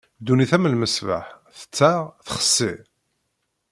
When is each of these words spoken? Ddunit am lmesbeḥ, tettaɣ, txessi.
Ddunit 0.19 0.51
am 0.55 0.67
lmesbeḥ, 0.73 1.25
tettaɣ, 1.57 1.99
txessi. 2.25 2.71